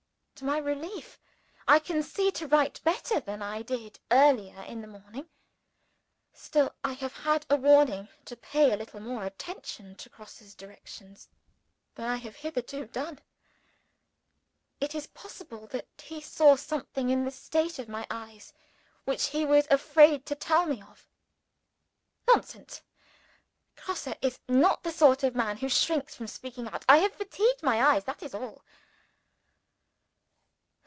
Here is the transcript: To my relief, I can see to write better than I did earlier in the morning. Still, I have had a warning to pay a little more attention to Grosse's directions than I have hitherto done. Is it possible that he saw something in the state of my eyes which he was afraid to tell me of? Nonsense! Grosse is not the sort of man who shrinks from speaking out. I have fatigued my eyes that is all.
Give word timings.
To 0.35 0.45
my 0.45 0.57
relief, 0.57 1.19
I 1.67 1.77
can 1.77 2.01
see 2.01 2.31
to 2.31 2.47
write 2.47 2.81
better 2.83 3.19
than 3.19 3.43
I 3.43 3.61
did 3.61 3.99
earlier 4.09 4.63
in 4.63 4.81
the 4.81 4.87
morning. 4.87 5.29
Still, 6.33 6.73
I 6.83 6.93
have 6.93 7.15
had 7.17 7.45
a 7.47 7.55
warning 7.57 8.07
to 8.25 8.35
pay 8.35 8.71
a 8.73 8.75
little 8.75 8.99
more 9.01 9.23
attention 9.23 9.93
to 9.97 10.09
Grosse's 10.09 10.55
directions 10.55 11.29
than 11.93 12.09
I 12.09 12.15
have 12.15 12.37
hitherto 12.37 12.87
done. 12.87 13.19
Is 14.79 14.95
it 14.95 15.13
possible 15.13 15.67
that 15.67 15.85
he 16.01 16.19
saw 16.21 16.55
something 16.55 17.11
in 17.11 17.23
the 17.23 17.29
state 17.29 17.77
of 17.77 17.87
my 17.87 18.07
eyes 18.09 18.51
which 19.05 19.27
he 19.27 19.45
was 19.45 19.67
afraid 19.69 20.25
to 20.25 20.33
tell 20.33 20.65
me 20.65 20.81
of? 20.81 21.07
Nonsense! 22.27 22.81
Grosse 23.75 24.07
is 24.23 24.39
not 24.49 24.81
the 24.81 24.91
sort 24.91 25.21
of 25.21 25.35
man 25.35 25.57
who 25.57 25.69
shrinks 25.69 26.15
from 26.15 26.25
speaking 26.25 26.67
out. 26.67 26.83
I 26.89 26.97
have 26.97 27.13
fatigued 27.13 27.61
my 27.61 27.79
eyes 27.93 28.05
that 28.05 28.23
is 28.23 28.33
all. 28.33 28.63